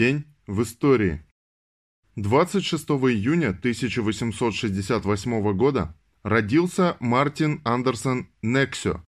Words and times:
День 0.00 0.24
в 0.46 0.62
истории. 0.62 1.20
26 2.16 2.88
июня 3.12 3.50
1868 3.50 5.52
года 5.54 5.94
родился 6.22 6.96
Мартин 7.00 7.60
Андерсон 7.64 8.30
Нексё, 8.40 9.04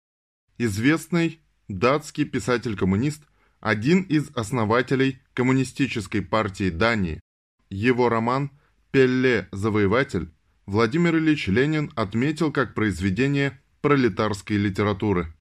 известный 0.57 1.39
датский 1.69 2.25
писатель-коммунист, 2.25 3.23
один 3.61 4.01
из 4.01 4.31
основателей 4.35 5.21
Коммунистической 5.33 6.21
партии 6.21 6.69
Дании. 6.69 7.21
Его 7.69 8.09
роман 8.09 8.51
«Пелле. 8.91 9.47
Завоеватель» 9.53 10.33
Владимир 10.65 11.15
Ильич 11.15 11.47
Ленин 11.47 11.89
отметил 11.95 12.51
как 12.51 12.75
произведение 12.75 13.61
пролетарской 13.79 14.57
литературы. 14.57 15.33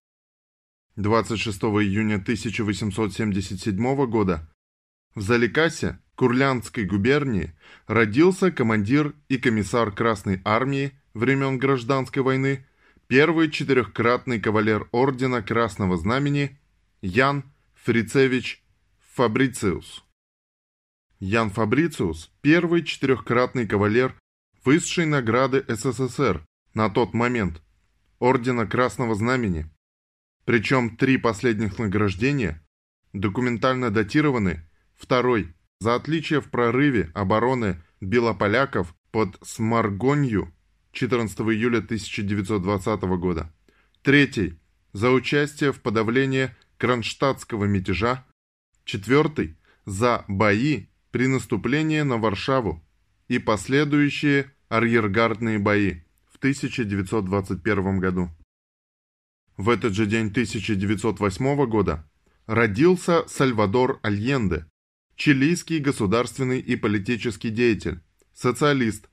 26 0.95 1.59
июня 1.59 2.19
1877 2.19 4.07
года 4.07 4.48
в 5.15 5.21
Заликасе, 5.23 5.99
Курлянской 6.15 6.85
губернии, 6.85 7.55
родился 7.87 8.51
командир 8.51 9.14
и 9.29 9.39
комиссар 9.39 9.91
Красной 9.91 10.41
армии 10.45 10.93
времен 11.14 11.59
Гражданской 11.59 12.23
войны, 12.23 12.67
первый 13.07 13.51
четырехкратный 13.51 14.41
кавалер 14.41 14.89
Ордена 14.93 15.43
Красного 15.43 15.96
Знамени 15.96 16.59
Ян 17.01 17.45
Фрицевич 17.75 18.63
Фабрициус. 19.15 20.04
Ян 21.18 21.51
Фабрициус– 21.51 22.31
первый 22.40 22.85
четырехкратный 22.85 23.67
кавалер 23.67 24.15
высшей 24.65 25.07
награды 25.07 25.65
СССР 25.68 26.45
на 26.75 26.89
тот 26.89 27.15
момент– 27.15 27.63
Ордена 28.21 28.67
Красного 28.67 29.15
Знамени. 29.15 29.71
Причем 30.45 30.96
три 30.96 31.17
последних 31.17 31.79
награждения 31.79 32.62
документально 33.12 33.91
датированы 33.91 34.67
Второй. 35.00 35.55
За 35.81 35.95
отличие 35.95 36.42
в 36.42 36.50
прорыве 36.50 37.11
обороны 37.14 37.83
белополяков 38.03 38.95
под 39.11 39.39
Сморгонью 39.43 40.53
14 40.93 41.41
июля 41.41 41.79
1920 41.79 43.03
года. 43.19 43.51
Третий. 44.03 44.61
За 44.93 45.11
участие 45.11 45.73
в 45.73 45.81
подавлении 45.81 46.51
Кронштадтского 46.77 47.65
мятежа. 47.65 48.27
Четвертый. 48.84 49.56
За 49.87 50.27
бои 50.28 50.89
при 51.11 51.27
наступлении 51.28 52.03
на 52.03 52.19
Варшаву 52.19 52.84
и 53.28 53.39
последующие 53.39 54.53
арьергардные 54.69 55.59
бои 55.59 56.03
в 56.31 56.37
1921 56.37 58.01
году. 58.01 58.28
В 59.56 59.71
этот 59.71 59.95
же 59.95 60.05
день 60.05 60.27
1908 60.27 61.67
года 61.67 62.06
родился 62.47 63.27
Сальвадор 63.28 63.98
Альенде, 64.03 64.67
чилийский 65.21 65.81
государственный 65.81 66.61
и 66.61 66.77
политический 66.77 67.51
деятель, 67.51 68.01
социалист, 68.33 69.11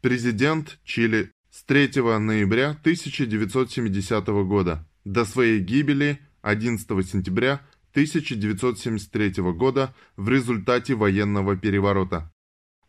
президент 0.00 0.80
Чили 0.82 1.30
с 1.48 1.62
3 1.62 1.92
ноября 2.18 2.70
1970 2.70 4.26
года 4.48 4.84
до 5.04 5.24
своей 5.24 5.60
гибели 5.60 6.18
11 6.42 6.88
сентября 7.08 7.60
1973 7.92 9.52
года 9.52 9.94
в 10.16 10.28
результате 10.28 10.96
военного 10.96 11.56
переворота. 11.56 12.32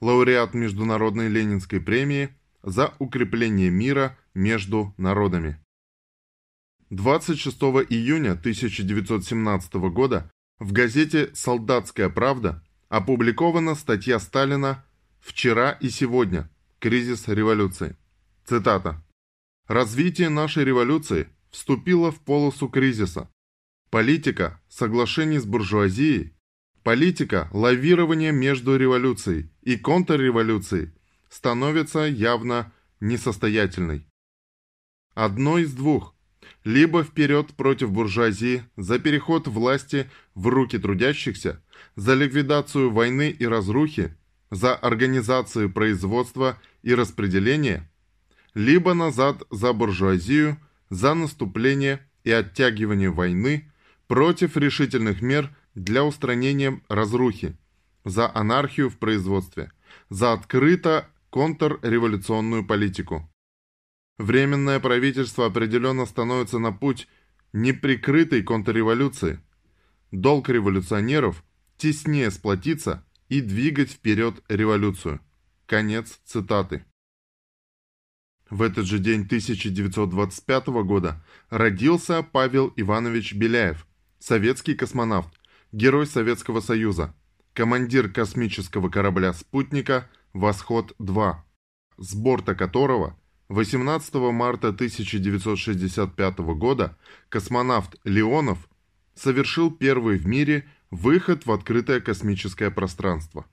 Лауреат 0.01 0.55
Международной 0.55 1.29
Ленинской 1.29 1.79
премии 1.79 2.35
за 2.63 2.95
укрепление 2.97 3.69
мира 3.69 4.17
между 4.33 4.95
народами. 4.97 5.63
26 6.89 7.61
июня 7.91 8.31
1917 8.31 9.73
года 9.75 10.31
в 10.59 10.71
газете 10.71 11.31
«Солдатская 11.33 12.09
правда» 12.09 12.63
опубликована 12.87 13.75
статья 13.75 14.19
Сталина 14.19 14.85
«Вчера 15.19 15.71
и 15.71 15.89
сегодня. 15.89 16.49
Кризис 16.79 17.27
революции». 17.27 17.97
Цитата. 18.45 19.03
«Развитие 19.67 20.29
нашей 20.29 20.63
революции 20.63 21.27
вступило 21.49 22.11
в 22.11 22.21
полосу 22.21 22.69
кризиса. 22.69 23.29
Политика 23.89 24.61
соглашений 24.69 25.39
с 25.39 25.45
буржуазией, 25.45 26.35
политика 26.83 27.49
лавирования 27.51 28.31
между 28.31 28.77
революцией 28.77 29.51
и 29.61 29.77
контрреволюцией 29.77 30.93
становится 31.29 31.99
явно 32.01 32.71
несостоятельной. 32.99 34.07
Одно 35.15 35.57
из 35.57 35.73
двух 35.73 36.14
либо 36.65 37.03
вперед 37.03 37.53
против 37.55 37.91
буржуазии, 37.91 38.63
за 38.75 38.97
переход 38.99 39.47
власти 39.47 40.09
в 40.33 40.47
руки 40.47 40.79
трудящихся, 40.79 41.61
за 41.95 42.15
ликвидацию 42.15 42.91
войны 42.91 43.29
и 43.29 43.45
разрухи, 43.45 44.17
за 44.49 44.75
организацию 44.75 45.71
производства 45.71 46.59
и 46.81 46.95
распределения, 46.95 47.89
либо 48.55 48.95
назад 48.95 49.43
за 49.51 49.73
буржуазию, 49.73 50.57
за 50.89 51.13
наступление 51.13 51.99
и 52.23 52.31
оттягивание 52.31 53.11
войны 53.11 53.71
против 54.07 54.57
решительных 54.57 55.21
мер 55.21 55.55
для 55.75 56.03
устранения 56.03 56.81
разрухи, 56.89 57.55
за 58.05 58.33
анархию 58.33 58.89
в 58.89 58.97
производстве, 58.97 59.71
за 60.09 60.33
открыто 60.33 61.07
контрреволюционную 61.29 62.65
политику. 62.65 63.29
Временное 64.17 64.79
правительство 64.79 65.47
определенно 65.47 66.05
становится 66.05 66.57
на 66.57 66.71
путь 66.71 67.07
неприкрытой 67.51 68.43
контрреволюции. 68.43 69.41
Долг 70.11 70.47
революционеров– 70.47 71.43
теснее 71.77 72.31
сплотиться 72.31 73.05
и 73.27 73.41
двигать 73.41 73.91
вперед 73.91 74.41
революцию. 74.47 75.19
Конец 75.65 76.19
цитаты. 76.23 76.85
В 78.49 78.61
этот 78.61 78.85
же 78.85 78.99
день 78.99 79.21
1925 79.21 80.67
года 80.85 81.21
родился 81.49 82.23
Павел 82.23 82.71
Иванович 82.77 83.33
Беляев, 83.33 83.85
советский 84.19 84.75
космонавт, 84.75 85.37
герой 85.73 86.07
Советского 86.07 86.61
Союза, 86.61 87.13
командир 87.53 88.09
космического 88.09 88.89
корабля 88.89 89.33
«Спутника» 89.33 90.09
«Восход-2», 90.33 91.35
с 91.97 92.15
борта 92.15 92.55
которого– 92.55 93.19
18 93.49 94.15
марта 94.31 94.69
1965 94.69 96.39
года 96.39 96.97
космонавт 97.29 97.95
Леонов 98.03 98.67
совершил 99.13 99.69
первый 99.69 100.17
в 100.17 100.25
мире 100.25 100.67
выход 100.89 101.45
в 101.45 101.51
открытое 101.51 102.01
космическое 102.01 102.71
пространство. 102.71 103.45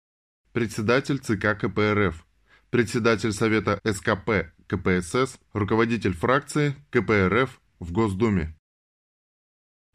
председатель 0.51 1.19
ЦК 1.19 1.57
КПРФ, 1.57 2.25
председатель 2.69 3.31
Совета 3.31 3.79
СКП 3.85 4.51
КПСС, 4.67 5.37
руководитель 5.53 6.13
фракции 6.13 6.75
КПРФ 6.89 7.61
в 7.79 7.91
Госдуме. 7.91 8.55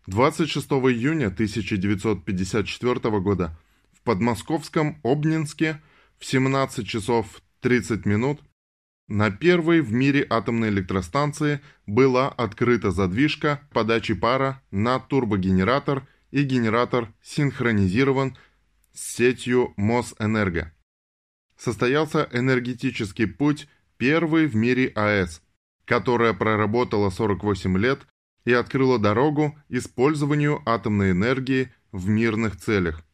26 0.07 0.67
июня 0.67 1.27
1954 1.27 3.21
года 3.21 3.59
в 3.93 4.03
подмосковском 4.03 5.01
Обнинске 5.03 5.83
в 6.19 6.25
17 6.25 6.87
часов 6.87 7.43
30 7.61 8.07
минут 8.07 8.41
на 9.09 9.33
первой 9.33 9.81
в 9.81 9.93
мире 9.93 10.25
атомной 10.31 10.69
электростанции 10.69 11.61
была 11.87 12.29
открыта 12.29 12.93
задвижка 12.93 13.61
подачи 13.73 14.15
пара 14.15 14.63
на 14.71 15.01
турбогенератор 15.01 16.07
и 16.31 16.45
генератор 16.45 17.13
синхронизирован 17.23 18.37
с 18.93 19.17
сетью 19.17 19.75
Мосэнерго. 19.77 20.73
Состоялся 21.57 22.29
энергетический 22.33 23.27
путь 23.27 23.67
первый 23.97 24.47
в 24.47 24.55
мире 24.55 24.93
АЭС, 24.95 25.43
которая 25.85 26.33
проработала 26.33 27.11
48 27.11 27.77
лет 27.79 28.07
и 28.47 28.53
открыла 28.53 28.99
дорогу 28.99 29.55
использованию 29.69 30.63
атомной 30.65 31.11
энергии 31.11 31.71
в 31.93 32.09
мирных 32.09 32.57
целях. 32.57 33.06